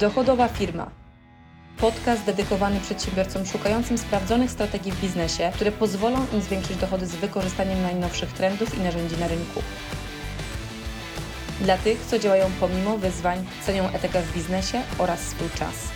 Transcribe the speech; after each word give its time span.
Dochodowa 0.00 0.48
firma. 0.48 0.90
Podcast 1.80 2.26
dedykowany 2.26 2.80
przedsiębiorcom 2.80 3.46
szukającym 3.46 3.98
sprawdzonych 3.98 4.50
strategii 4.50 4.92
w 4.92 5.00
biznesie, 5.00 5.50
które 5.54 5.72
pozwolą 5.72 6.18
im 6.32 6.40
zwiększyć 6.40 6.76
dochody 6.76 7.06
z 7.06 7.16
wykorzystaniem 7.16 7.82
najnowszych 7.82 8.32
trendów 8.32 8.78
i 8.78 8.80
narzędzi 8.80 9.16
na 9.20 9.28
rynku. 9.28 9.62
Dla 11.60 11.78
tych, 11.78 12.00
co 12.06 12.18
działają 12.18 12.46
pomimo 12.60 12.98
wyzwań, 12.98 13.46
cenią 13.62 13.88
etykę 13.88 14.22
w 14.22 14.34
biznesie 14.34 14.82
oraz 14.98 15.20
swój 15.20 15.50
czas. 15.50 15.88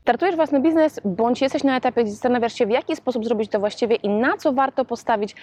Startujesz 0.00 0.36
własny 0.36 0.60
biznes, 0.60 1.00
bądź 1.04 1.40
jesteś 1.40 1.64
na 1.64 1.76
etapie, 1.76 2.02
gdzie 2.02 2.12
zastanawiasz 2.12 2.54
się, 2.54 2.66
w 2.66 2.70
jaki 2.70 2.96
sposób 2.96 3.24
zrobić 3.24 3.50
to 3.50 3.60
właściwie 3.60 3.96
i 3.96 4.08
na 4.08 4.36
co 4.36 4.52
warto 4.52 4.84
postawić 4.84 5.34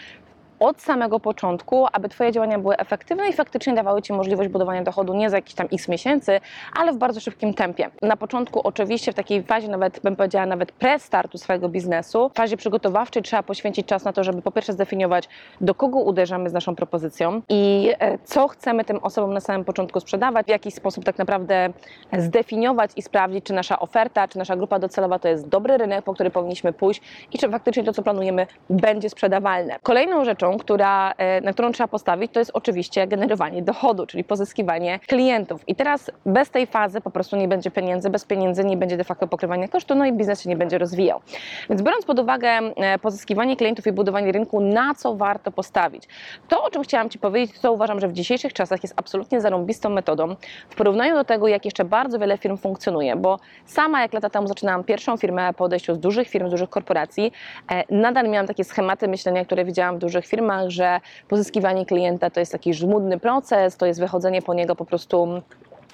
od 0.59 0.81
samego 0.81 1.19
początku, 1.19 1.87
aby 1.91 2.09
Twoje 2.09 2.31
działania 2.31 2.59
były 2.59 2.77
efektywne 2.77 3.29
i 3.29 3.33
faktycznie 3.33 3.73
dawały 3.73 4.01
Ci 4.01 4.13
możliwość 4.13 4.49
budowania 4.49 4.83
dochodu 4.83 5.13
nie 5.13 5.29
za 5.29 5.37
jakieś 5.37 5.53
tam 5.53 5.67
x 5.73 5.87
miesięcy, 5.87 6.39
ale 6.75 6.93
w 6.93 6.97
bardzo 6.97 7.19
szybkim 7.19 7.53
tempie. 7.53 7.89
Na 8.01 8.17
początku 8.17 8.61
oczywiście 8.67 9.11
w 9.11 9.15
takiej 9.15 9.43
fazie 9.43 9.67
nawet, 9.67 9.99
bym 9.99 10.15
powiedziała, 10.15 10.45
nawet 10.45 10.71
pre-startu 10.71 11.37
swojego 11.37 11.69
biznesu, 11.69 12.29
w 12.29 12.37
fazie 12.37 12.57
przygotowawczej 12.57 13.23
trzeba 13.23 13.43
poświęcić 13.43 13.87
czas 13.87 14.03
na 14.03 14.13
to, 14.13 14.23
żeby 14.23 14.41
po 14.41 14.51
pierwsze 14.51 14.73
zdefiniować, 14.73 15.29
do 15.61 15.75
kogo 15.75 15.99
uderzamy 15.99 16.49
z 16.49 16.53
naszą 16.53 16.75
propozycją 16.75 17.41
i 17.49 17.93
e, 17.99 18.17
co 18.23 18.47
chcemy 18.47 18.85
tym 18.85 18.97
osobom 18.97 19.33
na 19.33 19.39
samym 19.39 19.65
początku 19.65 19.99
sprzedawać, 19.99 20.45
w 20.45 20.49
jaki 20.49 20.71
sposób 20.71 21.05
tak 21.05 21.17
naprawdę 21.17 21.69
zdefiniować 22.17 22.91
i 22.95 23.01
sprawdzić, 23.01 23.45
czy 23.45 23.53
nasza 23.53 23.79
oferta, 23.79 24.27
czy 24.27 24.37
nasza 24.37 24.55
grupa 24.55 24.79
docelowa 24.79 25.19
to 25.19 25.27
jest 25.27 25.47
dobry 25.47 25.77
rynek, 25.77 26.05
po 26.05 26.13
który 26.13 26.29
powinniśmy 26.29 26.73
pójść 26.73 27.01
i 27.31 27.37
czy 27.37 27.49
faktycznie 27.49 27.83
to, 27.83 27.93
co 27.93 28.03
planujemy, 28.03 28.47
będzie 28.69 29.09
sprzedawalne. 29.09 29.75
Kolejną 29.83 30.25
rzeczą, 30.25 30.42
która, 30.51 31.13
e, 31.17 31.41
na 31.41 31.53
którą 31.53 31.71
trzeba 31.71 31.87
postawić, 31.87 32.31
to 32.31 32.39
jest 32.39 32.51
oczywiście 32.53 33.07
generowanie 33.07 33.61
dochodu, 33.61 34.05
czyli 34.05 34.23
pozyskiwanie 34.23 34.99
klientów. 35.07 35.63
I 35.67 35.75
teraz 35.75 36.11
bez 36.25 36.49
tej 36.49 36.67
fazy 36.67 37.01
po 37.01 37.11
prostu 37.11 37.35
nie 37.35 37.47
będzie 37.47 37.71
pieniędzy, 37.71 38.09
bez 38.09 38.25
pieniędzy 38.25 38.63
nie 38.63 38.77
będzie 38.77 38.97
de 38.97 39.03
facto 39.03 39.27
pokrywania 39.27 39.67
kosztu, 39.67 39.95
no 39.95 40.05
i 40.05 40.13
biznes 40.13 40.41
się 40.41 40.49
nie 40.49 40.57
będzie 40.57 40.77
rozwijał. 40.77 41.21
Więc 41.69 41.81
biorąc 41.81 42.05
pod 42.05 42.19
uwagę 42.19 42.49
e, 42.49 42.99
pozyskiwanie 42.99 43.55
klientów 43.55 43.87
i 43.87 43.91
budowanie 43.91 44.31
rynku, 44.31 44.59
na 44.59 44.95
co 44.95 45.15
warto 45.15 45.51
postawić? 45.51 46.03
To, 46.47 46.63
o 46.63 46.69
czym 46.69 46.83
chciałam 46.83 47.09
Ci 47.09 47.19
powiedzieć, 47.19 47.59
to 47.59 47.73
uważam, 47.73 47.99
że 47.99 48.07
w 48.07 48.13
dzisiejszych 48.13 48.53
czasach 48.53 48.83
jest 48.83 48.93
absolutnie 48.97 49.41
zarąbistą 49.41 49.89
metodą 49.89 50.35
w 50.69 50.75
porównaniu 50.75 51.15
do 51.15 51.23
tego, 51.23 51.47
jak 51.47 51.65
jeszcze 51.65 51.85
bardzo 51.85 52.19
wiele 52.19 52.37
firm 52.37 52.57
funkcjonuje, 52.57 53.15
bo 53.15 53.39
sama 53.65 54.01
jak 54.01 54.13
lata 54.13 54.29
temu 54.29 54.47
zaczynałam 54.47 54.83
pierwszą 54.83 55.17
firmę 55.17 55.53
po 55.53 55.63
odejściu 55.63 55.95
z 55.95 55.99
dużych 55.99 56.29
firm, 56.29 56.47
z 56.47 56.51
dużych 56.51 56.69
korporacji, 56.69 57.31
e, 57.71 57.83
nadal 57.89 58.29
miałam 58.29 58.47
takie 58.47 58.63
schematy 58.63 59.07
myślenia, 59.07 59.45
które 59.45 59.65
widziałam 59.65 59.95
w 59.95 59.99
dużych 59.99 60.25
firmach, 60.25 60.32
firmach, 60.33 60.69
że 60.69 60.99
pozyskiwanie 61.27 61.85
klienta 61.85 62.29
to 62.29 62.39
jest 62.39 62.51
taki 62.51 62.73
żmudny 62.73 63.19
proces, 63.19 63.77
to 63.77 63.85
jest 63.85 63.99
wychodzenie 63.99 64.41
po 64.41 64.53
niego 64.53 64.75
po 64.75 64.85
prostu 64.85 65.41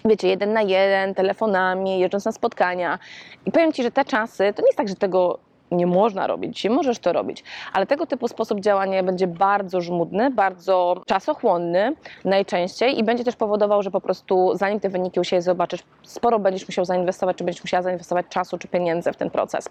wiecie, 0.05 0.27
jeden 0.27 0.53
na 0.53 0.61
jeden, 0.61 1.15
telefonami, 1.15 1.99
jeżdżąc 1.99 2.25
na 2.25 2.31
spotkania. 2.31 2.99
I 3.45 3.51
powiem 3.51 3.73
Ci, 3.73 3.83
że 3.83 3.91
te 3.91 4.05
czasy, 4.05 4.53
to 4.55 4.61
nie 4.61 4.67
jest 4.67 4.77
tak, 4.77 4.87
że 4.87 4.95
tego 4.95 5.39
nie 5.71 5.87
można 5.87 6.27
robić, 6.27 6.55
dzisiaj 6.55 6.71
możesz 6.71 6.99
to 6.99 7.13
robić, 7.13 7.43
ale 7.73 7.87
tego 7.87 8.05
typu 8.05 8.27
sposób 8.27 8.59
działania 8.59 9.03
będzie 9.03 9.27
bardzo 9.27 9.81
żmudny, 9.81 10.31
bardzo 10.31 11.01
czasochłonny 11.05 11.95
najczęściej 12.25 12.99
i 12.99 13.03
będzie 13.03 13.23
też 13.23 13.35
powodował, 13.35 13.83
że 13.83 13.91
po 13.91 14.01
prostu 14.01 14.51
zanim 14.55 14.79
te 14.79 14.89
wyniki 14.89 15.19
u 15.19 15.23
siebie 15.23 15.41
zobaczysz, 15.41 15.81
sporo 16.03 16.39
będziesz 16.39 16.67
musiał 16.67 16.85
zainwestować, 16.85 17.37
czy 17.37 17.43
będziesz 17.43 17.63
musiała 17.63 17.83
zainwestować 17.83 18.25
czasu 18.29 18.57
czy 18.57 18.67
pieniędzy 18.67 19.13
w 19.13 19.17
ten 19.17 19.29
proces. 19.29 19.69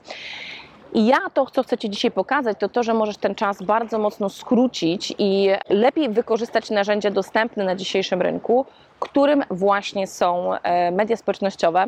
I 0.95 1.07
ja 1.07 1.19
to, 1.35 1.47
co 1.47 1.63
chcę 1.63 1.79
Ci 1.79 1.91
dzisiaj 1.91 2.11
pokazać, 2.11 2.57
to 2.61 2.69
to, 2.69 2.83
że 2.83 2.95
możesz 2.95 3.17
ten 3.17 3.35
czas 3.35 3.63
bardzo 3.63 3.99
mocno 3.99 4.29
skrócić 4.29 5.15
i 5.19 5.49
lepiej 5.69 6.09
wykorzystać 6.09 6.71
narzędzia 6.71 7.11
dostępne 7.11 7.65
na 7.65 7.77
dzisiejszym 7.77 8.23
rynku, 8.23 8.67
którym 9.01 9.45
właśnie 9.51 10.07
są 10.07 10.55
e, 10.55 10.91
media 10.91 11.17
społecznościowe 11.17 11.87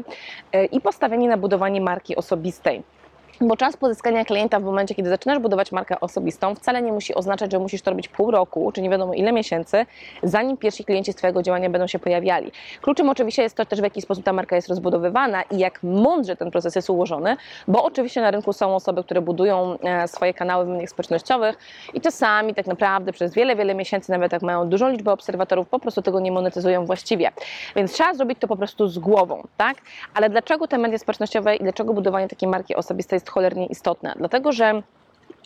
e, 0.52 0.64
i 0.64 0.80
postawienie 0.80 1.28
na 1.28 1.36
budowanie 1.36 1.80
marki 1.80 2.16
osobistej. 2.16 2.82
Bo 3.42 3.56
czas 3.56 3.76
pozyskania 3.76 4.24
klienta 4.24 4.60
w 4.60 4.62
momencie, 4.62 4.94
kiedy 4.94 5.10
zaczynasz 5.10 5.38
budować 5.38 5.72
markę 5.72 6.00
osobistą, 6.00 6.54
wcale 6.54 6.82
nie 6.82 6.92
musi 6.92 7.14
oznaczać, 7.14 7.52
że 7.52 7.58
musisz 7.58 7.82
to 7.82 7.90
robić 7.90 8.08
pół 8.08 8.30
roku, 8.30 8.72
czy 8.72 8.82
nie 8.82 8.90
wiadomo 8.90 9.14
ile 9.14 9.32
miesięcy, 9.32 9.86
zanim 10.22 10.56
pierwsi 10.56 10.84
klienci 10.84 11.12
z 11.12 11.16
Twojego 11.16 11.42
działania 11.42 11.70
będą 11.70 11.86
się 11.86 11.98
pojawiali. 11.98 12.52
Kluczem 12.80 13.08
oczywiście 13.08 13.42
jest 13.42 13.56
to 13.56 13.66
też, 13.66 13.80
w 13.80 13.82
jaki 13.82 14.02
sposób 14.02 14.24
ta 14.24 14.32
marka 14.32 14.56
jest 14.56 14.68
rozbudowywana 14.68 15.42
i 15.42 15.58
jak 15.58 15.82
mądrze 15.82 16.36
ten 16.36 16.50
proces 16.50 16.76
jest 16.76 16.90
ułożony, 16.90 17.36
bo 17.68 17.84
oczywiście 17.84 18.20
na 18.20 18.30
rynku 18.30 18.52
są 18.52 18.74
osoby, 18.74 19.04
które 19.04 19.20
budują 19.20 19.78
e, 19.78 20.08
swoje 20.08 20.34
kanały 20.34 20.64
w 20.64 20.68
mediach 20.68 20.90
społecznościowych 20.90 21.58
i 21.94 22.00
czasami 22.00 22.54
tak 22.54 22.66
naprawdę 22.66 23.12
przez 23.12 23.34
wiele, 23.34 23.56
wiele 23.56 23.74
miesięcy, 23.74 24.12
nawet 24.12 24.32
jak 24.32 24.42
mają 24.42 24.68
dużą 24.68 24.88
liczbę 24.88 25.12
obserwatorów, 25.12 25.68
po 25.68 25.78
prostu 25.78 26.02
tego 26.02 26.20
nie 26.20 26.32
monetyzują 26.32 26.86
właściwie. 26.86 27.32
Więc 27.76 27.92
trzeba 27.92 28.14
zrobić 28.14 28.38
to 28.38 28.48
po 28.48 28.56
prostu 28.56 28.88
z 28.88 28.98
głową, 28.98 29.46
tak? 29.56 29.76
Ale 30.14 30.30
dlaczego 30.30 30.68
te 30.68 30.78
media 30.78 30.98
społecznościowe 30.98 31.56
i 31.56 31.62
dlaczego 31.62 31.94
budowanie 31.94 32.28
takiej 32.28 32.48
marki 32.48 32.76
osobistej 32.76 33.16
jest 33.16 33.29
cholernie 33.30 33.66
istotne, 33.66 34.14
dlatego 34.16 34.52
że 34.52 34.82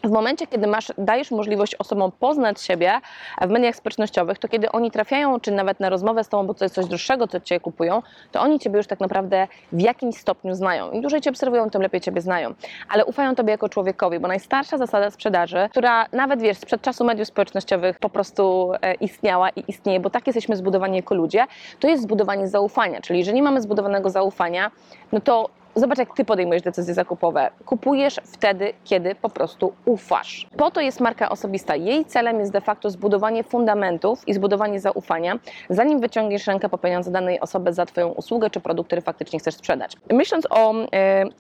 w 0.05 0.11
momencie, 0.11 0.47
kiedy 0.47 0.67
masz, 0.67 0.93
dajesz 0.99 1.31
możliwość 1.31 1.75
osobom 1.75 2.12
poznać 2.12 2.61
siebie 2.62 2.93
w 3.41 3.49
mediach 3.49 3.77
społecznościowych, 3.77 4.39
to 4.39 4.49
kiedy 4.49 4.72
oni 4.72 4.91
trafiają, 4.91 5.41
czy 5.41 5.50
nawet 5.50 5.81
na 5.81 5.89
rozmowę 5.89 6.25
z 6.25 6.28
tobą, 6.28 6.47
bo 6.47 6.55
to 6.55 6.65
jest 6.65 6.75
coś 6.75 6.87
droższego, 6.87 7.28
co 7.28 7.41
cię 7.41 7.61
kupują, 7.61 8.03
to 8.33 8.41
oni 8.41 8.59
ciebie 8.59 8.77
już 8.77 8.87
tak 8.87 9.00
naprawdę 9.00 9.49
w 9.73 9.81
jakimś 9.81 10.17
stopniu 10.17 10.55
znają. 10.55 10.91
Im 10.91 11.00
dłużej 11.00 11.21
cię 11.21 11.31
obserwują, 11.31 11.71
tym 11.71 11.83
lepiej 11.83 12.00
ciebie 12.00 12.21
znają. 12.21 12.55
Ale 12.89 13.05
ufają 13.05 13.34
tobie 13.34 13.50
jako 13.50 13.69
człowiekowi, 13.69 14.19
bo 14.19 14.28
najstarsza 14.28 14.78
zasada 14.78 15.11
sprzedaży, 15.11 15.69
która 15.71 16.06
nawet 16.12 16.43
wiesz, 16.43 16.59
sprzed 16.59 16.83
czasu 16.83 17.05
mediów 17.05 17.28
społecznościowych 17.28 17.99
po 17.99 18.11
prostu 18.11 18.73
e, 18.83 18.94
istniała 18.94 19.50
i 19.50 19.65
istnieje, 19.69 20.00
bo 20.00 20.11
tak 20.11 20.27
jesteśmy 20.27 20.56
zbudowani 20.56 20.97
jako 20.97 21.15
ludzie, 21.15 21.47
to 21.81 21.89
jest 21.89 22.03
zbudowanie 22.03 22.49
zaufania. 22.49 23.00
Czyli 23.00 23.19
jeżeli 23.19 23.37
nie 23.37 23.43
mamy 23.43 23.61
zbudowanego 23.61 24.11
zaufania, 24.11 24.71
no 25.12 25.21
to 25.21 25.49
Zobacz, 25.77 25.99
jak 25.99 26.15
ty 26.15 26.25
podejmujesz 26.25 26.62
decyzje 26.62 26.95
zakupowe. 26.95 27.51
Kupujesz 27.65 28.21
wtedy, 28.25 28.73
kiedy 28.85 29.15
po 29.15 29.29
prostu 29.29 29.73
ufasz. 29.85 30.47
Po 30.57 30.71
to 30.71 30.81
jest 30.81 31.01
marka 31.01 31.29
osobista. 31.29 31.77
Jej 31.77 32.05
celem 32.05 32.41
jest 32.41 32.53
de 32.53 32.61
facto 32.61 32.91
zbudowanie 32.91 33.45
fundamentów 33.45 34.29
i 34.29 34.35
zbudowanie 34.35 34.81
zaufania, 34.81 35.39
zanim 35.71 36.01
wyciągniesz 36.01 36.47
rękę 36.47 36.69
po 36.69 36.79
pieniądze 36.79 37.11
danej 37.11 37.41
osoby 37.41 37.73
za 37.73 37.87
Twoją 37.87 38.09
usługę 38.09 38.51
czy 38.51 38.61
produkt, 38.61 38.89
który 38.89 39.03
faktycznie 39.03 39.39
chcesz 39.39 39.55
sprzedać. 39.55 39.97
Myśląc 40.11 40.47
o 40.51 40.75
y, 40.75 40.87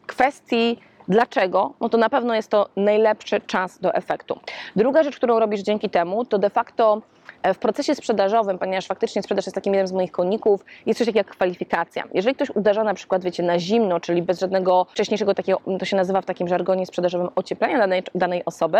kwestii 0.06 0.78
Dlaczego? 1.08 1.74
No 1.80 1.88
to 1.88 1.98
na 1.98 2.08
pewno 2.08 2.34
jest 2.34 2.48
to 2.48 2.68
najlepszy 2.76 3.40
czas 3.40 3.78
do 3.80 3.94
efektu. 3.94 4.40
Druga 4.76 5.02
rzecz, 5.02 5.16
którą 5.16 5.38
robisz 5.38 5.60
dzięki 5.60 5.90
temu, 5.90 6.24
to 6.24 6.38
de 6.38 6.50
facto 6.50 7.02
w 7.52 7.58
procesie 7.58 7.94
sprzedażowym, 7.94 8.58
ponieważ 8.58 8.86
faktycznie 8.86 9.22
sprzedaż 9.22 9.46
jest 9.46 9.54
takim 9.54 9.74
jednym 9.74 9.86
z 9.86 9.92
moich 9.92 10.12
koników, 10.12 10.64
jest 10.86 10.98
coś 10.98 11.06
takiego 11.06 11.20
jak 11.20 11.26
kwalifikacja. 11.26 12.04
Jeżeli 12.14 12.34
ktoś 12.34 12.50
uderza 12.50 12.84
na 12.84 12.94
przykład, 12.94 13.24
wiecie, 13.24 13.42
na 13.42 13.58
zimno, 13.58 14.00
czyli 14.00 14.22
bez 14.22 14.40
żadnego 14.40 14.86
wcześniejszego 14.90 15.34
takiego, 15.34 15.60
to 15.78 15.84
się 15.84 15.96
nazywa 15.96 16.20
w 16.20 16.24
takim 16.24 16.48
żargonie 16.48 16.86
sprzedażowym 16.86 17.28
ocieplenia 17.34 17.78
danej, 17.78 18.02
danej 18.14 18.44
osoby, 18.44 18.78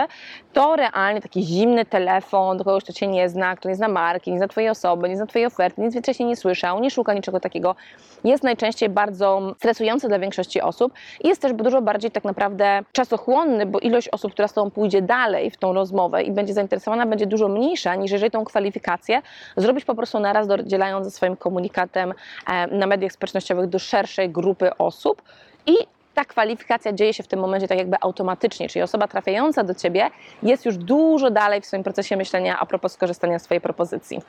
to 0.53 0.77
realnie 0.77 1.21
taki 1.21 1.43
zimny 1.43 1.85
telefon 1.85 2.57
do 2.59 2.65
kogoś, 2.65 2.85
kto 2.85 2.93
Cię 2.93 3.07
nie 3.07 3.29
zna, 3.29 3.57
kto 3.57 3.69
nie 3.69 3.75
zna 3.75 3.89
marki, 3.89 4.33
nie 4.33 4.39
zna 4.39 4.49
Twojej 4.49 4.71
osoby, 4.71 5.09
nie 5.09 5.17
zna 5.17 5.27
Twojej 5.27 5.47
oferty, 5.47 5.83
nic 5.83 5.99
wcześniej 5.99 6.29
nie 6.29 6.37
słyszał, 6.37 6.81
nie 6.81 6.91
szuka 6.91 7.15
niczego 7.15 7.41
takiego, 7.41 7.77
jest 8.25 8.43
najczęściej 8.43 8.89
bardzo 8.89 9.55
stresujący 9.59 10.09
dla 10.09 10.19
większości 10.19 10.61
osób 10.61 10.93
i 11.25 11.29
jest 11.29 11.43
też 11.43 11.53
dużo 11.53 11.83
bardziej 11.83 12.11
tak 12.11 12.25
naprawdę 12.25 12.83
czasochłonny, 12.93 13.67
bo 13.67 13.79
ilość 13.79 14.09
osób, 14.09 14.33
która 14.33 14.49
z 14.49 14.53
Tobą 14.53 14.71
pójdzie 14.71 15.03
dalej 15.03 15.51
w 15.51 15.57
tą 15.57 15.73
rozmowę 15.73 16.23
i 16.23 16.33
będzie 16.33 16.55
zainteresowana, 16.55 17.07
będzie 17.07 17.27
dużo 17.27 17.49
mniejsza 17.49 17.95
niż 17.95 18.13
jeżeli 18.13 18.31
tą 18.31 18.45
kwalifikację 18.55 19.23
zrobić 19.57 19.85
po 19.85 19.95
prostu 19.95 20.21
naraz, 20.21 20.47
dodzielając 20.49 21.07
ze 21.07 21.11
swoim 21.11 21.37
komunikatem 21.37 22.15
e, 22.47 22.67
na 22.67 22.87
mediach 22.87 23.13
społecznościowych 23.13 23.69
do 23.69 23.79
szerszej 23.79 24.31
grupy 24.31 24.77
osób 24.79 25.23
i 25.67 25.77
ta 26.15 26.25
kwalifikacja 26.25 26.93
dzieje 26.93 27.15
się 27.15 27.23
w 27.23 27.29
tym 27.29 27.41
momencie 27.41 27.69
tak 27.69 27.79
jakby 27.79 27.97
automatycznie, 28.01 28.69
czyli 28.69 28.83
osoba 28.83 29.09
trafiająca 29.09 29.65
do 29.65 29.75
Ciebie 29.75 30.11
jest 30.43 30.67
już 30.67 30.77
dużo 30.77 31.31
dalej 31.31 31.61
w 31.61 31.67
swoim 31.67 31.83
procesie 31.83 32.17
myślenia 32.17 32.59
a 32.59 32.67
propos 32.67 32.93
skorzystania 32.93 33.39
z 33.39 33.43
Twojej 33.43 33.61
propozycji. 33.61 34.21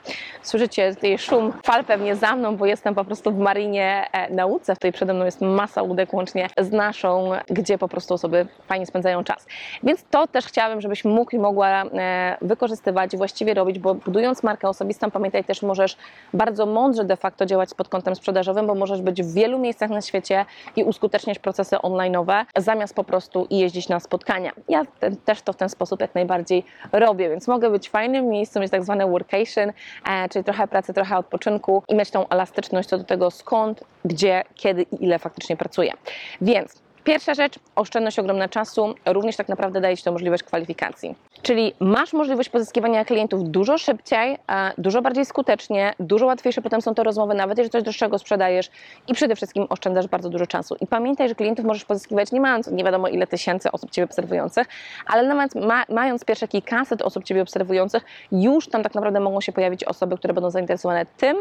Słyszycie 0.42 0.94
tutaj 0.94 1.18
szum 1.18 1.52
fal 1.64 1.84
pewnie 1.84 2.16
za 2.16 2.36
mną, 2.36 2.56
bo 2.56 2.66
jestem 2.66 2.94
po 2.94 3.04
prostu 3.04 3.32
w 3.32 3.38
Marinie 3.38 4.06
e, 4.12 4.30
Nauce, 4.30 4.74
tutaj 4.74 4.92
przede 4.92 5.14
mną 5.14 5.24
jest 5.24 5.40
masa 5.40 5.82
łódek 5.82 6.14
łącznie 6.14 6.48
z 6.58 6.72
naszą, 6.72 7.30
gdzie 7.50 7.78
po 7.78 7.88
prostu 7.88 8.14
osoby 8.14 8.46
fajnie 8.66 8.86
spędzają 8.86 9.24
czas. 9.24 9.46
Więc 9.82 10.04
to 10.10 10.26
też 10.26 10.46
chciałabym, 10.46 10.80
żebyś 10.80 11.04
mógł 11.04 11.36
i 11.36 11.38
mogła 11.38 11.68
e, 11.68 12.36
wykorzystywać 12.40 13.16
właściwie 13.16 13.54
robić, 13.54 13.78
bo 13.78 13.94
budując 13.94 14.42
markę 14.42 14.68
osobistą, 14.68 15.10
pamiętaj 15.10 15.44
też, 15.44 15.62
możesz 15.62 15.96
bardzo 16.34 16.66
mądrze 16.66 17.04
de 17.04 17.16
facto 17.16 17.46
działać 17.46 17.74
pod 17.74 17.88
kątem 17.88 18.16
sprzedażowym, 18.16 18.66
bo 18.66 18.74
możesz 18.74 19.02
być 19.02 19.22
w 19.22 19.34
wielu 19.34 19.58
miejscach 19.58 19.90
na 19.90 20.00
świecie 20.00 20.44
i 20.76 20.84
uskuteczniać 20.84 21.38
procesy 21.38 21.75
online 21.82 22.06
online'owe, 22.06 22.44
zamiast 22.56 22.94
po 22.94 23.04
prostu 23.04 23.46
jeździć 23.50 23.88
na 23.88 24.00
spotkania. 24.00 24.52
Ja 24.68 24.82
ten, 25.00 25.16
też 25.16 25.42
to 25.42 25.52
w 25.52 25.56
ten 25.56 25.68
sposób 25.68 26.00
jak 26.00 26.14
najbardziej 26.14 26.64
robię, 26.92 27.28
więc 27.30 27.48
mogę 27.48 27.70
być 27.70 27.90
fajnym 27.90 28.28
miejscem, 28.28 28.62
mieć 28.62 28.70
tak 28.70 28.84
zwane 28.84 29.06
workation, 29.06 29.72
e, 30.08 30.28
czyli 30.28 30.44
trochę 30.44 30.68
pracy, 30.68 30.94
trochę 30.94 31.18
odpoczynku 31.18 31.82
i 31.88 31.94
mieć 31.94 32.10
tą 32.10 32.28
elastyczność 32.28 32.88
co 32.88 32.98
do 32.98 33.04
tego 33.04 33.30
skąd, 33.30 33.84
gdzie, 34.04 34.44
kiedy 34.54 34.82
i 34.82 35.04
ile 35.04 35.18
faktycznie 35.18 35.56
pracuję. 35.56 35.92
Więc 36.40 36.85
Pierwsza 37.06 37.34
rzecz, 37.34 37.58
oszczędność 37.76 38.18
ogromna 38.18 38.48
czasu, 38.48 38.94
również 39.06 39.36
tak 39.36 39.48
naprawdę 39.48 39.80
daje 39.80 39.96
Ci 39.96 40.04
to 40.04 40.12
możliwość 40.12 40.42
kwalifikacji. 40.42 41.14
Czyli 41.42 41.72
masz 41.80 42.12
możliwość 42.12 42.48
pozyskiwania 42.48 43.04
klientów 43.04 43.50
dużo 43.50 43.78
szybciej, 43.78 44.38
dużo 44.78 45.02
bardziej 45.02 45.24
skutecznie, 45.24 45.94
dużo 46.00 46.26
łatwiejsze 46.26 46.62
potem 46.62 46.82
są 46.82 46.94
to 46.94 47.02
rozmowy, 47.02 47.34
nawet 47.34 47.58
jeżeli 47.58 47.72
coś 47.72 47.82
droższego 47.82 48.18
sprzedajesz 48.18 48.70
i 49.08 49.14
przede 49.14 49.36
wszystkim 49.36 49.66
oszczędzasz 49.68 50.06
bardzo 50.06 50.28
dużo 50.28 50.46
czasu. 50.46 50.76
I 50.80 50.86
pamiętaj, 50.86 51.28
że 51.28 51.34
klientów 51.34 51.64
możesz 51.64 51.84
pozyskiwać 51.84 52.32
nie 52.32 52.40
mając 52.40 52.66
nie 52.66 52.84
wiadomo 52.84 53.08
ile 53.08 53.26
tysięcy 53.26 53.72
osób 53.72 53.90
Ciebie 53.90 54.04
obserwujących, 54.04 54.66
ale 55.06 55.28
nawet 55.28 55.54
ma, 55.54 55.84
mając 55.88 56.24
pierwsze 56.24 56.48
kilkaset 56.48 57.02
osób 57.02 57.24
Ciebie 57.24 57.42
obserwujących, 57.42 58.04
już 58.32 58.68
tam 58.68 58.82
tak 58.82 58.94
naprawdę 58.94 59.20
mogą 59.20 59.40
się 59.40 59.52
pojawić 59.52 59.84
osoby, 59.84 60.18
które 60.18 60.34
będą 60.34 60.50
zainteresowane 60.50 61.06
tym, 61.16 61.36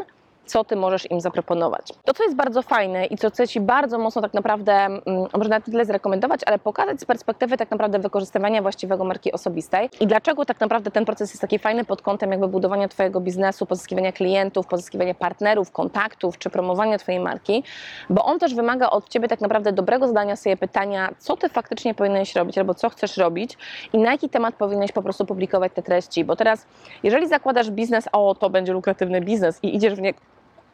co 0.46 0.64
ty 0.64 0.76
możesz 0.76 1.12
im 1.12 1.22
zaproponować. 1.22 1.88
To, 2.06 2.14
co 2.14 2.24
jest 2.24 2.36
bardzo 2.36 2.62
fajne 2.62 3.06
i 3.06 3.18
co 3.18 3.30
chcę 3.30 3.48
ci 3.48 3.62
bardzo 3.62 3.98
mocno 3.98 4.22
tak 4.22 4.34
naprawdę, 4.34 4.74
mm, 4.74 5.02
może 5.38 5.50
na 5.50 5.62
tyle 5.62 5.86
zrekomendować, 5.86 6.42
ale 6.46 6.60
pokazać 6.60 7.02
z 7.02 7.06
perspektywy 7.06 7.58
tak 7.58 7.72
naprawdę 7.72 8.00
wykorzystywania 8.00 8.62
właściwego 8.62 9.04
marki 9.04 9.32
osobistej 9.32 9.90
i 10.00 10.08
dlaczego 10.08 10.46
tak 10.46 10.60
naprawdę 10.60 10.92
ten 10.92 11.06
proces 11.06 11.30
jest 11.30 11.42
taki 11.42 11.60
fajny 11.60 11.86
pod 11.86 12.02
kątem 12.02 12.32
jakby 12.32 12.48
budowania 12.48 12.88
twojego 12.88 13.22
biznesu, 13.22 13.66
pozyskiwania 13.66 14.12
klientów, 14.12 14.68
pozyskiwania 14.68 15.14
partnerów, 15.14 15.72
kontaktów 15.72 16.38
czy 16.38 16.50
promowania 16.50 16.98
twojej 16.98 17.22
marki, 17.22 17.64
bo 18.10 18.26
on 18.26 18.40
też 18.40 18.56
wymaga 18.56 18.90
od 18.90 19.10
ciebie 19.10 19.28
tak 19.28 19.42
naprawdę 19.42 19.72
dobrego 19.72 20.08
zadania 20.08 20.36
sobie 20.36 20.58
pytania, 20.58 21.10
co 21.20 21.38
ty 21.38 21.50
faktycznie 21.50 21.94
powinieneś 21.94 22.36
robić 22.36 22.58
albo 22.58 22.74
co 22.74 22.90
chcesz 22.90 23.18
robić 23.18 23.58
i 23.94 23.98
na 23.98 24.12
jaki 24.12 24.30
temat 24.30 24.56
powinieneś 24.56 24.92
po 24.92 25.02
prostu 25.02 25.26
publikować 25.26 25.72
te 25.76 25.84
treści, 25.84 26.26
bo 26.26 26.36
teraz 26.36 26.66
jeżeli 27.04 27.28
zakładasz 27.28 27.72
biznes, 27.72 28.08
o 28.12 28.36
to 28.36 28.50
będzie 28.50 28.74
lukratywny 28.74 29.22
biznes 29.22 29.60
i 29.64 29.76
idziesz 29.76 29.96
w 29.96 30.02
niego 30.02 30.20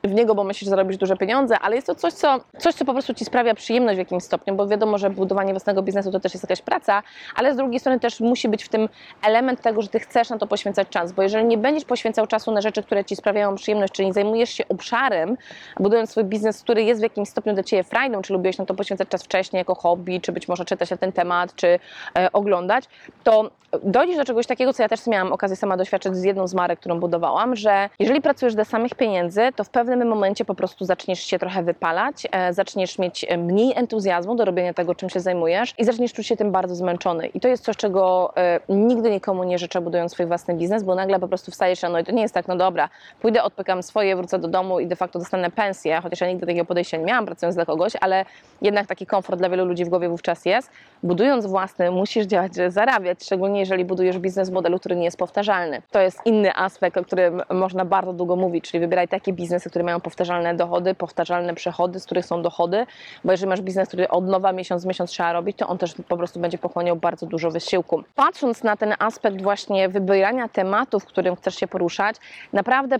w 0.04 0.14
niego, 0.14 0.36
bo 0.36 0.44
myślisz, 0.44 0.66
że 0.66 0.70
zarobisz 0.70 0.98
duże 0.98 1.18
pieniądze, 1.18 1.60
ale 1.60 1.76
jest 1.76 1.88
to 1.88 1.96
coś 1.96 2.14
co, 2.14 2.40
coś, 2.58 2.76
co 2.76 2.86
po 2.86 2.94
prostu 2.94 3.14
ci 3.14 3.26
sprawia 3.26 3.54
przyjemność 3.54 3.96
w 3.96 4.00
jakimś 4.00 4.24
stopniu, 4.24 4.56
bo 4.56 4.68
wiadomo, 4.68 4.98
że 4.98 5.10
budowanie 5.10 5.54
własnego 5.54 5.82
biznesu 5.82 6.12
to 6.12 6.20
też 6.20 6.34
jest 6.34 6.44
jakaś 6.44 6.62
praca, 6.62 7.04
ale 7.36 7.54
z 7.54 7.58
drugiej 7.58 7.80
strony 7.80 8.00
też 8.00 8.20
musi 8.20 8.50
być 8.50 8.64
w 8.64 8.70
tym 8.70 8.90
element 9.24 9.62
tego, 9.62 9.82
że 9.82 9.88
ty 9.88 10.00
chcesz 10.00 10.30
na 10.30 10.38
to 10.38 10.48
poświęcać 10.48 10.90
czas, 10.90 11.12
bo 11.12 11.22
jeżeli 11.22 11.46
nie 11.46 11.58
będziesz 11.58 11.86
poświęcał 11.86 12.28
czasu 12.28 12.52
na 12.52 12.62
rzeczy, 12.62 12.84
które 12.84 13.06
ci 13.06 13.16
sprawiają 13.16 13.56
przyjemność, 13.56 13.94
czyli 13.94 14.14
zajmujesz 14.14 14.50
się 14.50 14.64
obszarem, 14.70 15.38
budując 15.80 16.10
swój 16.10 16.24
biznes, 16.24 16.64
który 16.64 16.84
jest 16.84 17.02
w 17.02 17.04
jakimś 17.04 17.30
stopniu 17.30 17.54
dla 17.54 17.64
ciebie 17.64 17.84
frajdą, 17.84 18.22
czy 18.22 18.34
lubiłeś 18.34 18.58
na 18.58 18.66
to 18.66 18.74
poświęcać 18.74 19.10
czas 19.10 19.24
wcześniej 19.24 19.58
jako 19.58 19.76
hobby, 19.76 20.22
czy 20.22 20.32
być 20.32 20.48
może 20.48 20.66
czytać 20.66 20.90
na 20.90 20.98
ten 20.98 21.12
temat, 21.12 21.56
czy 21.56 21.80
e, 22.18 22.32
oglądać, 22.32 22.86
to 23.24 23.52
dojdziesz 23.84 24.18
do 24.18 24.26
czegoś 24.26 24.48
takiego, 24.48 24.74
co 24.74 24.84
ja 24.84 24.90
też 24.90 25.08
miałam 25.08 25.34
okazję 25.34 25.58
sama 25.58 25.78
doświadczyć 25.78 26.16
z 26.16 26.24
jedną 26.24 26.48
z 26.48 26.54
marek, 26.54 26.80
którą 26.80 27.00
budowałam, 27.00 27.56
że 27.56 27.90
jeżeli 28.00 28.22
pracujesz 28.22 28.56
dla 28.56 28.66
samych 28.66 28.96
pieniędzy, 28.96 29.42
to 29.56 29.64
w 29.64 29.70
pewnym 29.70 29.91
momencie 29.96 30.46
po 30.46 30.56
prostu 30.56 30.86
zaczniesz 30.86 31.20
się 31.20 31.40
trochę 31.40 31.64
wypalać, 31.64 32.28
e, 32.32 32.54
zaczniesz 32.54 33.00
mieć 33.00 33.26
mniej 33.38 33.74
entuzjazmu 33.76 34.36
do 34.36 34.46
robienia 34.46 34.74
tego, 34.74 34.96
czym 34.96 35.10
się 35.10 35.20
zajmujesz 35.20 35.74
i 35.78 35.86
zaczniesz 35.86 36.14
czuć 36.14 36.28
się 36.28 36.38
tym 36.38 36.52
bardzo 36.52 36.76
zmęczony. 36.76 37.28
I 37.28 37.40
to 37.40 37.48
jest 37.48 37.64
coś, 37.64 37.78
czego 37.78 38.34
e, 38.38 38.60
nigdy 38.70 39.12
nikomu 39.12 39.44
nie 39.44 39.60
życzę, 39.60 39.82
budując 39.82 40.12
swój 40.12 40.26
własny 40.26 40.54
biznes, 40.54 40.84
bo 40.84 40.96
nagle 40.96 41.20
po 41.20 41.28
prostu 41.28 41.52
wstajesz 41.52 41.84
rano 41.84 42.00
i 42.00 42.04
to 42.04 42.12
nie 42.12 42.22
jest 42.22 42.34
tak, 42.34 42.48
no 42.48 42.56
dobra, 42.56 42.90
pójdę, 43.22 43.44
odpykam 43.44 43.84
swoje, 43.84 44.16
wrócę 44.16 44.40
do 44.40 44.48
domu 44.48 44.80
i 44.80 44.88
de 44.88 44.96
facto 44.96 45.20
dostanę 45.20 45.52
pensję, 45.52 46.00
chociaż 46.04 46.22
ja 46.22 46.28
nigdy 46.28 46.46
takiego 46.46 46.66
podejścia 46.66 46.98
nie 46.98 47.06
miałam 47.06 47.26
pracując 47.26 47.56
dla 47.56 47.66
kogoś, 47.66 47.94
ale 48.02 48.26
jednak 48.62 48.88
taki 48.88 49.06
komfort 49.06 49.40
dla 49.40 49.50
wielu 49.50 49.66
ludzi 49.66 49.86
w 49.86 49.90
głowie 49.90 50.10
wówczas 50.10 50.46
jest. 50.46 50.70
Budując 51.04 51.46
własny, 51.46 51.92
musisz 51.92 52.26
działać, 52.26 52.54
zarabiać, 52.68 53.24
szczególnie 53.24 53.60
jeżeli 53.60 53.86
budujesz 53.86 54.20
biznes 54.20 54.50
w 54.50 54.54
modelu, 54.54 54.80
który 54.80 54.96
nie 54.96 55.06
jest 55.06 55.18
powtarzalny. 55.18 55.82
To 55.92 56.00
jest 56.00 56.20
inny 56.26 56.56
aspekt, 56.56 56.98
o 56.98 57.04
którym 57.04 57.42
można 57.50 57.86
bardzo 57.86 58.14
długo 58.14 58.36
mówić, 58.36 58.72
czyli 58.72 58.82
wybieraj 58.82 59.08
takie 59.08 59.34
biznesy, 59.34 59.70
które 59.70 59.81
mają 59.84 60.00
powtarzalne 60.00 60.56
dochody, 60.56 60.96
powtarzalne 60.96 61.56
przychody, 61.56 62.00
z 62.00 62.06
których 62.06 62.26
są 62.26 62.42
dochody, 62.42 62.86
bo 63.24 63.32
jeżeli 63.32 63.50
masz 63.50 63.62
biznes, 63.62 63.88
który 63.88 64.10
od 64.10 64.28
nowa 64.28 64.52
miesiąc 64.52 64.84
w 64.84 64.88
miesiąc 64.88 65.12
trzeba 65.12 65.34
robić, 65.34 65.58
to 65.58 65.68
on 65.68 65.78
też 65.78 65.94
po 66.08 66.18
prostu 66.18 66.40
będzie 66.40 66.58
pochłaniał 66.58 66.96
bardzo 66.96 67.26
dużo 67.26 67.52
wysiłku. 67.52 68.04
Patrząc 68.16 68.64
na 68.64 68.78
ten 68.78 68.96
aspekt 69.00 69.42
właśnie 69.42 69.90
wybierania 69.90 70.50
tematów, 70.50 71.04
w 71.04 71.06
którym 71.06 71.36
chcesz 71.36 71.56
się 71.56 71.68
poruszać, 71.68 72.16
naprawdę 72.54 72.96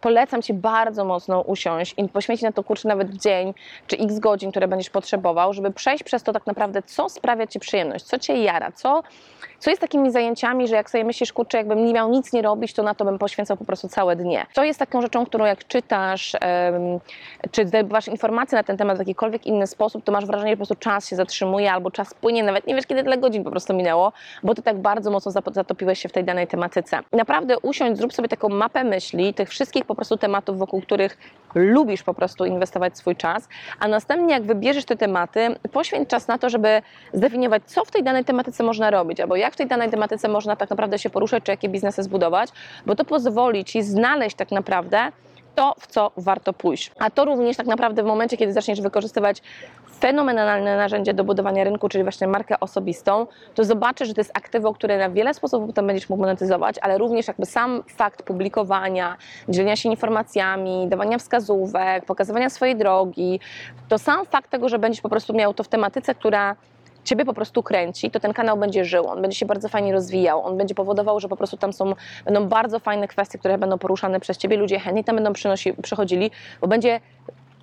polecam 0.00 0.42
Ci 0.42 0.54
bardzo 0.54 1.04
mocno 1.04 1.40
usiąść 1.40 1.94
i 1.96 2.08
poświęcić 2.08 2.42
na 2.42 2.52
to 2.52 2.64
kurczę 2.64 2.88
nawet 2.88 3.10
dzień 3.10 3.54
czy 3.86 3.96
x 3.96 4.18
godzin, 4.18 4.50
które 4.50 4.68
będziesz 4.68 4.90
potrzebował, 4.90 5.52
żeby 5.52 5.70
przejść 5.70 6.04
przez 6.04 6.22
to 6.22 6.32
tak 6.32 6.46
naprawdę, 6.46 6.82
co 6.82 7.08
sprawia 7.08 7.46
Ci 7.46 7.60
przyjemność, 7.60 8.04
co 8.04 8.18
Cię 8.18 8.42
jara, 8.42 8.72
co, 8.72 9.02
co 9.58 9.70
jest 9.70 9.80
takimi 9.80 10.10
zajęciami, 10.10 10.68
że 10.68 10.76
jak 10.76 10.90
sobie 10.90 11.04
myślisz, 11.04 11.32
kurczę, 11.32 11.58
jakbym 11.58 11.86
nie 11.86 11.92
miał 11.92 12.10
nic 12.10 12.32
nie 12.32 12.42
robić, 12.42 12.72
to 12.72 12.82
na 12.82 12.94
to 12.94 13.04
bym 13.04 13.18
poświęcał 13.18 13.56
po 13.56 13.64
prostu 13.64 13.88
całe 13.88 14.16
dnie. 14.16 14.46
To 14.54 14.64
jest 14.64 14.78
taką 14.78 15.02
rzeczą, 15.02 15.26
którą 15.26 15.44
jak 15.44 15.66
czytasz, 15.66 16.13
em, 16.40 17.00
czy 17.50 17.66
zdobywasz 17.66 18.08
informacje 18.08 18.58
na 18.58 18.64
ten 18.64 18.76
temat 18.76 18.96
w 18.96 18.98
jakikolwiek 18.98 19.46
inny 19.46 19.66
sposób, 19.66 20.04
to 20.04 20.12
masz 20.12 20.26
wrażenie, 20.26 20.50
że 20.50 20.56
po 20.56 20.58
prostu 20.58 20.74
czas 20.74 21.08
się 21.08 21.16
zatrzymuje 21.16 21.72
albo 21.72 21.90
czas 21.90 22.14
płynie, 22.14 22.42
nawet 22.42 22.66
nie 22.66 22.74
wiesz, 22.74 22.86
kiedy 22.86 23.02
tyle 23.02 23.18
godzin 23.18 23.44
po 23.44 23.50
prostu 23.50 23.74
minęło, 23.74 24.12
bo 24.42 24.54
ty 24.54 24.62
tak 24.62 24.78
bardzo 24.78 25.10
mocno 25.10 25.32
zatopiłeś 25.52 25.98
się 25.98 26.08
w 26.08 26.12
tej 26.12 26.24
danej 26.24 26.46
tematyce. 26.46 26.98
Naprawdę 27.12 27.58
usiądź, 27.58 27.98
zrób 27.98 28.12
sobie 28.12 28.28
taką 28.28 28.48
mapę 28.48 28.84
myśli, 28.84 29.34
tych 29.34 29.48
wszystkich 29.48 29.84
po 29.84 29.94
prostu 29.94 30.16
tematów, 30.16 30.58
wokół 30.58 30.80
których 30.80 31.18
lubisz 31.54 32.02
po 32.02 32.14
prostu 32.14 32.44
inwestować 32.44 32.98
swój 32.98 33.16
czas, 33.16 33.48
a 33.80 33.88
następnie 33.88 34.34
jak 34.34 34.42
wybierzesz 34.42 34.84
te 34.84 34.96
tematy, 34.96 35.56
poświęć 35.72 36.08
czas 36.08 36.28
na 36.28 36.38
to, 36.38 36.50
żeby 36.50 36.82
zdefiniować, 37.12 37.62
co 37.66 37.84
w 37.84 37.90
tej 37.90 38.02
danej 38.02 38.24
tematyce 38.24 38.64
można 38.64 38.90
robić, 38.90 39.20
albo 39.20 39.36
jak 39.36 39.52
w 39.52 39.56
tej 39.56 39.66
danej 39.66 39.90
tematyce 39.90 40.28
można 40.28 40.56
tak 40.56 40.70
naprawdę 40.70 40.98
się 40.98 41.10
poruszać, 41.10 41.42
czy 41.42 41.50
jakie 41.50 41.68
biznesy 41.68 42.02
zbudować, 42.02 42.50
bo 42.86 42.94
to 42.94 43.04
pozwoli 43.04 43.64
Ci 43.64 43.82
znaleźć 43.82 44.36
tak 44.36 44.50
naprawdę 44.50 45.12
to, 45.54 45.74
w 45.78 45.86
co 45.86 46.10
warto 46.16 46.52
pójść. 46.52 46.92
A 46.98 47.10
to 47.10 47.24
również 47.24 47.56
tak 47.56 47.66
naprawdę 47.66 48.02
w 48.02 48.06
momencie, 48.06 48.36
kiedy 48.36 48.52
zaczniesz 48.52 48.80
wykorzystywać 48.80 49.42
fenomenalne 50.00 50.76
narzędzie 50.76 51.14
do 51.14 51.24
budowania 51.24 51.64
rynku, 51.64 51.88
czyli 51.88 52.04
właśnie 52.04 52.26
markę 52.26 52.60
osobistą, 52.60 53.26
to 53.54 53.64
zobaczysz, 53.64 54.08
że 54.08 54.14
to 54.14 54.20
jest 54.20 54.30
aktywo, 54.34 54.74
które 54.74 54.98
na 54.98 55.10
wiele 55.10 55.34
sposobów 55.34 55.66
potem 55.66 55.86
będziesz 55.86 56.08
mógł 56.08 56.22
monetyzować, 56.22 56.76
ale 56.82 56.98
również 56.98 57.28
jakby 57.28 57.46
sam 57.46 57.82
fakt 57.88 58.22
publikowania, 58.22 59.16
dzielenia 59.48 59.76
się 59.76 59.88
informacjami, 59.88 60.86
dawania 60.88 61.18
wskazówek, 61.18 62.04
pokazywania 62.04 62.50
swojej 62.50 62.76
drogi, 62.76 63.40
to 63.88 63.98
sam 63.98 64.26
fakt 64.26 64.50
tego, 64.50 64.68
że 64.68 64.78
będziesz 64.78 65.00
po 65.00 65.08
prostu 65.08 65.34
miał 65.34 65.54
to 65.54 65.62
w 65.62 65.68
tematyce, 65.68 66.14
która 66.14 66.56
Ciebie 67.04 67.24
po 67.24 67.34
prostu 67.34 67.62
kręci, 67.62 68.10
to 68.10 68.20
ten 68.20 68.32
kanał 68.32 68.56
będzie 68.56 68.84
żył, 68.84 69.06
on 69.06 69.22
będzie 69.22 69.38
się 69.38 69.46
bardzo 69.46 69.68
fajnie 69.68 69.92
rozwijał, 69.92 70.42
on 70.46 70.56
będzie 70.56 70.74
powodował, 70.74 71.20
że 71.20 71.28
po 71.28 71.36
prostu 71.36 71.56
tam 71.56 71.72
są, 71.72 71.92
będą 72.24 72.48
bardzo 72.48 72.78
fajne 72.78 73.08
kwestie, 73.08 73.38
które 73.38 73.58
będą 73.58 73.78
poruszane 73.78 74.20
przez 74.20 74.38
Ciebie, 74.38 74.56
ludzie 74.56 74.80
chętnie 74.80 75.04
tam 75.04 75.14
będą 75.16 75.32
przynosi, 75.32 75.72
przychodzili, 75.82 76.30
bo 76.60 76.66
będzie 76.68 77.00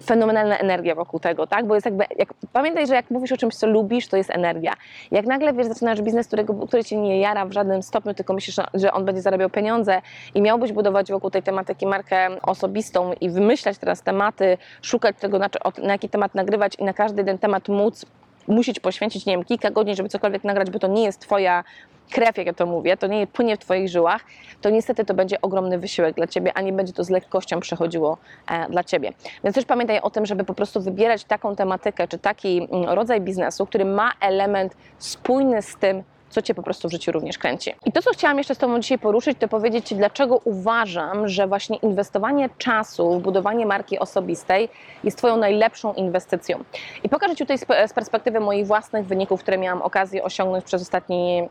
fenomenalna 0.06 0.58
energia 0.58 0.96
wokół 0.96 1.20
tego, 1.20 1.48
tak? 1.48 1.66
Bo 1.68 1.76
jest 1.76 1.86
jakby, 1.86 2.06
jak, 2.18 2.34
pamiętaj, 2.54 2.88
że 2.88 2.96
jak 2.96 3.12
mówisz 3.12 3.32
o 3.32 3.38
czymś, 3.38 3.56
co 3.56 3.68
lubisz, 3.68 4.08
to 4.08 4.18
jest 4.18 4.30
energia. 4.30 4.74
Jak 5.12 5.26
nagle, 5.26 5.54
wiesz, 5.54 5.68
zaczynasz 5.68 6.02
biznes, 6.02 6.28
którego, 6.28 6.68
który 6.68 6.84
Cię 6.84 6.98
nie 6.98 7.20
jara 7.20 7.46
w 7.46 7.52
żadnym 7.52 7.84
stopniu, 7.84 8.14
tylko 8.14 8.34
myślisz, 8.34 8.56
że- 8.74 8.94
on 8.94 9.06
będzie 9.06 9.22
zarabiał 9.22 9.50
pieniądze 9.50 10.02
i 10.36 10.42
miałbyś 10.42 10.72
budować 10.72 11.12
wokół 11.12 11.30
tej 11.30 11.44
tematyki 11.44 11.88
markę 11.88 12.28
osobistą 12.42 13.14
i 13.22 13.30
wymyślać 13.30 13.78
teraz 13.78 14.02
tematy, 14.02 14.58
szukać 14.82 15.16
tego, 15.20 15.40
na, 15.40 15.50
na 15.84 15.92
jaki 15.94 16.10
temat 16.10 16.36
nagrywać 16.36 16.76
i 16.76 16.84
na 16.84 16.94
każdy 16.94 17.22
jeden 17.22 17.38
temat 17.38 17.70
móc 17.70 18.06
musieć 18.48 18.80
poświęcić, 18.80 19.26
nie 19.26 19.34
wiem, 19.34 19.44
kilka 19.44 19.72
godzin, 19.72 19.96
żeby 19.96 20.10
cokolwiek 20.10 20.44
nagrać, 20.44 20.70
bo 20.70 20.80
to 20.80 20.88
nie 20.88 21.04
jest 21.04 21.20
Twoja 21.20 21.64
krew, 22.12 22.38
jak 22.38 22.48
ja 22.48 22.54
to 22.54 22.66
mówię, 22.66 22.98
to 22.98 23.08
nie 23.08 23.28
płynie 23.28 23.56
w 23.56 23.60
Twoich 23.60 23.90
żyłach, 23.90 24.22
to 24.62 24.70
niestety 24.70 25.06
to 25.06 25.14
będzie 25.14 25.42
ogromny 25.42 25.80
wysiłek 25.80 26.16
dla 26.16 26.28
Ciebie, 26.28 26.52
a 26.56 26.62
nie 26.62 26.74
będzie 26.74 26.94
to 26.94 27.04
z 27.04 27.10
lekkością 27.10 27.60
przechodziło 27.60 28.18
e, 28.48 28.70
dla 28.70 28.84
Ciebie. 28.84 29.14
Więc 29.44 29.56
też 29.56 29.66
pamiętaj 29.66 30.00
o 30.00 30.10
tym, 30.10 30.26
żeby 30.26 30.44
po 30.44 30.54
prostu 30.54 30.82
wybierać 30.82 31.24
taką 31.24 31.56
tematykę, 31.56 32.08
czy 32.08 32.18
taki 32.18 32.68
mm, 32.72 32.90
rodzaj 32.90 33.22
biznesu, 33.22 33.66
który 33.66 33.86
ma 33.86 34.12
element 34.20 34.76
spójny 34.98 35.62
z 35.62 35.76
tym, 35.76 36.04
co 36.32 36.42
Cię 36.42 36.56
po 36.56 36.64
prostu 36.64 36.88
w 36.88 36.92
życiu 36.92 37.12
również 37.12 37.38
kręci. 37.38 37.74
I 37.86 37.92
to, 37.92 38.02
co 38.02 38.12
chciałam 38.12 38.38
jeszcze 38.38 38.56
z 38.56 38.58
Tobą 38.58 38.80
dzisiaj 38.80 39.00
poruszyć, 39.00 39.38
to 39.40 39.48
powiedzieć 39.48 39.88
Ci, 39.88 39.96
dlaczego 39.96 40.42
uważam, 40.44 41.28
że 41.28 41.48
właśnie 41.48 41.78
inwestowanie 41.78 42.50
czasu 42.58 43.20
w 43.20 43.22
budowanie 43.22 43.66
marki 43.66 44.00
osobistej 44.00 44.70
jest 45.04 45.18
Twoją 45.18 45.38
najlepszą 45.38 45.94
inwestycją. 45.94 46.64
I 47.04 47.10
pokażę 47.10 47.36
Ci 47.36 47.44
tutaj 47.44 47.58
z 47.58 47.66
z 47.88 47.94
perspektywy 47.94 48.40
moich 48.40 48.68
własnych 48.68 49.06
wyników, 49.06 49.42
które 49.42 49.58
miałam 49.58 49.82
okazję 49.82 50.24
osiągnąć 50.24 50.66
przez 50.66 50.82
ostatni 50.82 51.50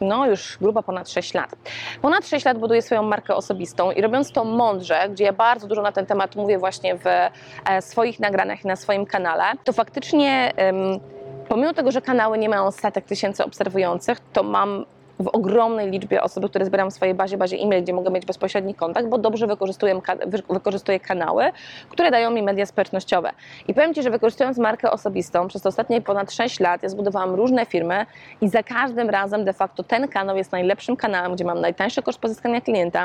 no 0.00 0.26
już 0.26 0.58
grubo 0.60 0.82
ponad 0.82 1.10
6 1.10 1.34
lat. 1.34 1.50
Ponad 2.02 2.26
6 2.26 2.44
lat 2.44 2.58
buduję 2.58 2.82
swoją 2.82 3.02
markę 3.02 3.34
osobistą 3.34 3.90
i 3.90 4.02
robiąc 4.02 4.32
to 4.32 4.44
mądrze, 4.44 5.08
gdzie 5.08 5.24
ja 5.24 5.32
bardzo 5.32 5.66
dużo 5.66 5.82
na 5.82 5.92
ten 5.92 6.06
temat 6.06 6.36
mówię 6.36 6.58
właśnie 6.58 6.96
w 6.96 7.06
e, 7.06 7.82
swoich 7.82 8.20
nagraniach 8.20 8.64
i 8.64 8.68
na 8.68 8.76
swoim 8.76 9.06
kanale, 9.06 9.44
to 9.64 9.72
faktycznie 9.72 10.52
pomimo 11.48 11.74
tego, 11.74 11.92
że 11.92 12.02
kanały 12.02 12.38
nie 12.38 12.48
mają 12.48 12.70
setek 12.70 13.04
tysięcy 13.04 13.44
obserwujących, 13.44 14.18
to 14.32 14.42
mam 14.42 14.84
w 15.18 15.28
ogromnej 15.28 15.90
liczbie 15.90 16.22
osób, 16.22 16.50
które 16.50 16.64
zbieram 16.64 16.90
w 16.90 16.94
swojej 16.94 17.14
bazie, 17.14 17.36
bazie 17.36 17.56
e-mail, 17.56 17.82
gdzie 17.82 17.92
mogę 17.92 18.10
mieć 18.10 18.26
bezpośredni 18.26 18.74
kontakt, 18.74 19.08
bo 19.08 19.18
dobrze 19.18 19.46
wykorzystuję, 19.46 20.00
wykorzystuję 20.50 21.00
kanały, 21.00 21.44
które 21.88 22.10
dają 22.10 22.30
mi 22.30 22.42
media 22.42 22.66
społecznościowe. 22.66 23.30
I 23.68 23.74
powiem 23.74 23.94
Ci, 23.94 24.02
że 24.02 24.10
wykorzystując 24.10 24.58
markę 24.58 24.90
osobistą 24.90 25.48
przez 25.48 25.66
ostatnie 25.66 26.00
ponad 26.00 26.32
6 26.32 26.60
lat, 26.60 26.82
ja 26.82 26.88
zbudowałam 26.88 27.34
różne 27.34 27.66
firmy 27.66 28.06
i 28.40 28.48
za 28.48 28.62
każdym 28.62 29.10
razem 29.10 29.44
de 29.44 29.52
facto 29.52 29.82
ten 29.82 30.08
kanał 30.08 30.36
jest 30.36 30.52
najlepszym 30.52 30.96
kanałem, 30.96 31.34
gdzie 31.34 31.44
mam 31.44 31.60
najtańszy 31.60 32.02
koszt 32.02 32.18
pozyskania 32.18 32.60
klienta, 32.60 33.04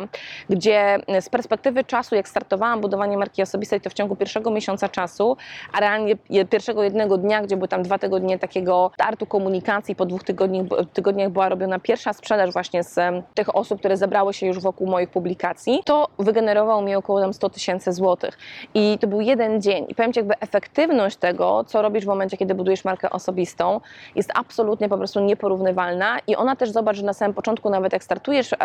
gdzie 0.49 0.99
z 1.21 1.29
perspektywy 1.29 1.83
czasu, 1.83 2.15
jak 2.15 2.29
startowałam 2.29 2.81
budowanie 2.81 3.17
marki 3.17 3.41
osobistej, 3.41 3.81
to 3.81 3.89
w 3.89 3.93
ciągu 3.93 4.15
pierwszego 4.15 4.51
miesiąca 4.51 4.89
czasu, 4.89 5.37
a 5.73 5.79
realnie 5.79 6.15
pierwszego 6.49 6.83
jednego 6.83 7.17
dnia, 7.17 7.41
gdzie 7.41 7.57
były 7.57 7.67
tam 7.67 7.83
dwa 7.83 7.97
tygodnie 7.99 8.39
takiego 8.39 8.91
startu 8.93 9.25
komunikacji, 9.25 9.95
po 9.95 10.05
dwóch 10.05 10.23
tygodniach, 10.23 10.65
tygodniach 10.93 11.29
była 11.29 11.49
robiona 11.49 11.79
pierwsza 11.79 11.98
sprzedaż 12.13 12.53
właśnie 12.53 12.83
z 12.83 12.99
tych 13.33 13.55
osób, 13.55 13.79
które 13.79 13.97
zebrały 13.97 14.33
się 14.33 14.47
już 14.47 14.59
wokół 14.59 14.87
moich 14.87 15.09
publikacji, 15.09 15.81
to 15.85 16.07
wygenerowało 16.19 16.81
mi 16.81 16.95
około 16.95 17.21
tam 17.21 17.33
100 17.33 17.49
tysięcy 17.49 17.93
złotych. 17.93 18.37
I 18.73 18.97
to 19.01 19.07
był 19.07 19.21
jeden 19.21 19.61
dzień. 19.61 19.85
I 19.87 19.95
powiem 19.95 20.13
Ci, 20.13 20.19
jakby 20.19 20.39
efektywność 20.39 21.17
tego, 21.17 21.63
co 21.63 21.81
robisz 21.81 22.05
w 22.05 22.07
momencie, 22.07 22.37
kiedy 22.37 22.55
budujesz 22.55 22.85
markę 22.85 23.09
osobistą, 23.09 23.81
jest 24.15 24.31
absolutnie 24.35 24.89
po 24.89 24.97
prostu 24.97 25.19
nieporównywalna 25.19 26.17
i 26.27 26.35
ona 26.35 26.55
też 26.55 26.71
zobacz, 26.71 26.97
że 26.97 27.03
na 27.03 27.13
samym 27.13 27.33
początku, 27.33 27.69
nawet 27.69 27.93
jak 27.93 28.03
startujesz 28.03 28.53
em, 28.53 28.59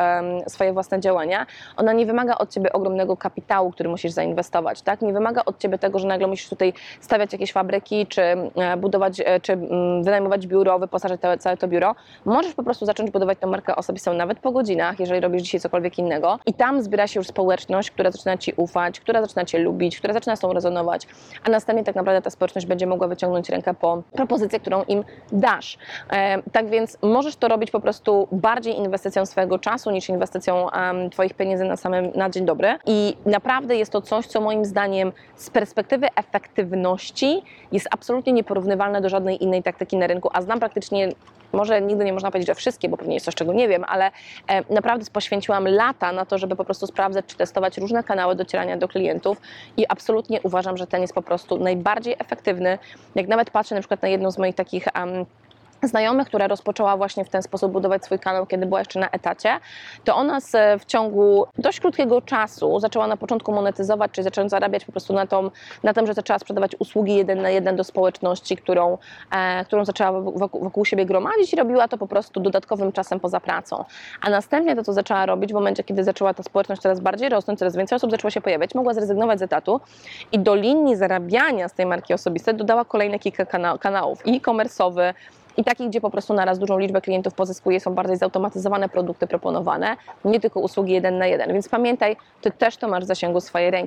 swoje 0.49 0.73
własne 0.73 1.01
działania, 1.01 1.47
ona 1.77 1.93
nie 1.93 2.07
wymaga 2.07 2.35
od 2.39 2.51
Ciebie 2.51 2.73
ogromnego 2.73 3.17
kapitału, 3.17 3.71
który 3.71 3.89
musisz 3.89 4.13
zainwestować, 4.13 4.83
tak? 4.83 5.03
Nie 5.03 5.13
wymaga 5.13 5.43
od 5.47 5.59
Ciebie 5.59 5.79
tego, 5.79 5.99
że 5.99 6.09
nagle 6.09 6.27
musisz 6.27 6.49
tutaj 6.49 6.73
stawiać 7.01 7.33
jakieś 7.33 7.53
fabryki, 7.53 8.07
czy 8.07 8.23
e, 8.23 8.77
budować, 8.77 9.21
e, 9.25 9.41
czy 9.41 9.53
mm, 9.53 10.03
wynajmować 10.03 10.47
biuro, 10.47 10.79
wyposażyć 10.79 11.21
całe 11.39 11.57
to 11.57 11.69
biuro. 11.69 11.95
Możesz 12.25 12.55
po 12.55 12.63
prostu 12.63 12.87
zacząć 12.87 13.11
budować 13.11 13.24
tę 13.27 13.47
markę 13.47 13.77
osobistą 13.77 14.15
nawet 14.15 14.39
po 14.39 14.53
godzinach, 14.53 15.01
jeżeli 15.01 15.21
robisz 15.21 15.43
dzisiaj 15.43 15.61
cokolwiek 15.61 15.99
innego 15.99 16.39
i 16.47 16.55
tam 16.55 16.83
zbiera 16.83 17.07
się 17.07 17.21
już 17.21 17.27
społeczność, 17.27 17.91
która 17.91 18.11
zaczyna 18.11 18.37
Ci 18.37 18.53
ufać, 18.57 19.01
która 19.01 19.23
zaczyna 19.23 19.45
Cię 19.45 19.59
lubić, 19.59 19.99
która 19.99 20.15
zaczyna 20.15 20.37
z 20.37 20.41
tą 20.41 20.53
rezonować, 20.53 21.07
a 21.45 21.51
następnie 21.51 21.85
tak 21.85 21.95
naprawdę 21.95 22.23
ta 22.23 22.31
społeczność 22.31 22.67
będzie 22.67 22.87
mogła 22.87 23.09
wyciągnąć 23.09 23.49
rękę 23.49 23.75
po 23.75 24.03
propozycję, 24.13 24.61
którą 24.61 24.83
im 24.83 25.05
dasz. 25.33 25.79
E, 26.11 26.43
tak 26.43 26.69
więc 26.69 26.99
możesz 27.03 27.37
to 27.37 27.49
robić 27.49 27.71
po 27.71 27.81
prostu 27.81 28.29
bardziej 28.33 28.79
inwestycją 28.79 29.27
swojego 29.27 29.59
czasu 29.59 29.91
niż 29.91 30.09
inwestycją 30.09 30.67
Twoich 31.11 31.35
pieniędzy 31.35 31.65
na 31.65 31.77
samym 31.77 32.11
na 32.15 32.31
dzień 32.31 32.45
dobry. 32.45 32.79
I 32.87 33.17
naprawdę 33.27 33.77
jest 33.77 33.93
to 33.93 34.01
coś, 34.01 34.27
co 34.27 34.41
moim 34.41 34.65
zdaniem 34.65 35.13
z 35.37 35.51
perspektywy 35.51 36.09
efektywności 36.17 37.43
jest 37.73 37.89
absolutnie 37.91 38.33
nieporównywalne 38.33 39.01
do 39.01 39.09
żadnej 39.09 39.43
innej 39.45 39.63
taktyki 39.63 39.97
na 39.97 40.07
rynku, 40.07 40.31
a 40.33 40.43
znam 40.43 40.59
praktycznie 40.61 41.09
może 41.55 41.81
nigdy 41.81 42.05
nie 42.05 42.13
można 42.13 42.31
powiedzieć, 42.31 42.47
że 42.47 42.55
wszystkie, 42.55 42.89
bo 42.89 42.97
pewnie 42.97 43.15
jest 43.15 43.27
coś, 43.27 43.35
czego 43.35 43.53
nie 43.53 43.69
wiem, 43.69 43.85
ale 43.89 44.11
e, 44.49 44.75
naprawdę 44.75 45.11
poświęciłam 45.13 45.69
lata 45.69 46.13
na 46.13 46.27
to, 46.27 46.39
żeby 46.39 46.57
po 46.57 46.65
prostu 46.65 46.87
sprawdzać 46.87 47.25
czy 47.27 47.37
testować 47.37 47.79
różne 47.79 48.05
kanały 48.05 48.35
docierania 48.35 48.77
do 48.77 48.89
klientów 48.89 49.41
i 49.77 49.87
absolutnie 49.89 50.41
uważam, 50.43 50.77
że 50.77 50.87
ten 50.87 51.01
jest 51.01 51.15
po 51.15 51.23
prostu 51.23 51.59
najbardziej 51.59 52.17
efektywny. 52.19 52.79
Jak 53.15 53.29
nawet 53.29 53.51
patrzę 53.51 53.75
na 53.75 53.81
przykład 53.81 54.03
na 54.03 54.09
jedną 54.09 54.31
z 54.31 54.39
moich 54.39 54.55
takich 54.55 54.89
em, 54.95 55.27
znajomych, 55.89 56.29
która 56.29 56.47
rozpoczęła 56.47 56.97
właśnie 56.97 57.25
w 57.25 57.29
ten 57.29 57.43
sposób 57.43 57.73
budować 57.73 58.05
swój 58.05 58.19
kanał, 58.19 58.47
kiedy 58.47 58.67
była 58.67 58.79
jeszcze 58.79 59.01
na 59.01 59.11
etacie, 59.11 59.59
to 60.05 60.17
ona 60.17 60.41
z, 60.41 60.83
w 60.83 60.85
ciągu 60.85 61.47
dość 61.59 61.81
krótkiego 61.81 62.23
czasu 62.23 62.81
zaczęła 62.81 63.07
na 63.07 63.17
początku 63.17 63.53
monetyzować, 63.53 64.11
czyli 64.11 64.25
zaczęła 64.25 64.49
zarabiać 64.49 64.85
po 64.85 64.93
prostu 64.93 65.13
na, 65.13 65.27
tą, 65.27 65.51
na 65.83 65.95
tym, 65.95 66.07
że 66.07 66.15
zaczęła 66.15 66.39
sprzedawać 66.39 66.77
usługi 66.79 67.15
jeden 67.15 67.43
na 67.43 67.51
jeden 67.51 67.77
do 67.77 67.85
społeczności, 67.85 68.57
którą, 68.57 68.99
e, 69.31 69.65
którą 69.65 69.85
zaczęła 69.85 70.21
wokół, 70.21 70.65
wokół 70.65 70.85
siebie 70.85 71.07
gromadzić 71.07 71.53
i 71.53 71.57
robiła 71.57 71.89
to 71.89 71.99
po 71.99 72.07
prostu 72.07 72.41
dodatkowym 72.41 72.93
czasem 72.93 73.21
poza 73.21 73.41
pracą. 73.41 73.85
A 74.21 74.31
następnie 74.31 74.77
to, 74.77 74.85
co 74.85 74.93
zaczęła 74.93 75.27
robić 75.27 75.51
w 75.51 75.55
momencie, 75.55 75.85
kiedy 75.85 76.05
zaczęła 76.05 76.35
ta 76.35 76.43
społeczność 76.43 76.83
coraz 76.83 77.01
bardziej 77.01 77.29
rosnąć, 77.29 77.59
coraz 77.59 77.77
więcej 77.77 77.97
osób 77.97 78.11
zaczęło 78.11 78.31
się 78.31 78.41
pojawiać, 78.41 78.75
mogła 78.75 78.95
zrezygnować 78.95 79.39
z 79.39 79.43
etatu 79.43 79.81
i 80.33 80.39
do 80.39 80.55
linii 80.55 80.97
zarabiania 80.97 81.69
z 81.69 81.73
tej 81.73 81.87
marki 81.87 82.15
osobistej 82.15 82.55
dodała 82.55 82.85
kolejne 82.85 83.19
kilka 83.19 83.47
kana- 83.47 83.79
kanałów 83.79 84.27
i 84.27 84.41
e-commerce'owy, 84.41 85.15
i 85.57 85.65
takich, 85.65 85.89
gdzie 85.89 86.01
po 86.01 86.11
prostu 86.11 86.35
naraz 86.35 86.59
dużą 86.59 86.79
liczbę 86.79 87.01
klientów 87.01 87.35
pozyskuje, 87.35 87.81
są 87.81 87.95
bardziej 87.95 88.17
zautomatyzowane 88.17 88.89
produkty 88.89 89.27
proponowane, 89.27 89.97
nie 90.25 90.41
tylko 90.41 90.61
usługi 90.61 90.93
jeden 90.93 91.19
na 91.19 91.27
jeden. 91.27 91.53
Więc 91.53 91.69
pamiętaj, 91.69 92.17
ty 92.41 92.51
też 92.51 92.77
to 92.77 92.89
masz 92.89 93.05
w 93.05 93.07
zasięgu 93.07 93.41
swojej 93.41 93.71
ręki. 93.71 93.85